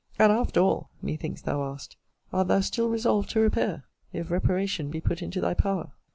And 0.17 0.31
after 0.31 0.59
all, 0.61 0.89
(methinks 1.03 1.43
thou 1.43 1.61
asked,) 1.61 1.95
art 2.33 2.47
thou 2.47 2.61
still 2.61 2.89
resolved 2.89 3.29
to 3.33 3.39
repair, 3.39 3.83
if 4.11 4.31
reparation 4.31 4.89
be 4.89 4.99
put 4.99 5.21
into 5.21 5.39
thy 5.39 5.53
power? 5.53 5.91